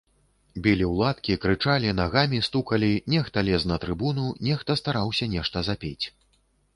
[0.67, 6.05] Білі ў ладкі, крычалі, нагамі стукалі, нехта лез на трыбуну, нехта стараўся нешта запець.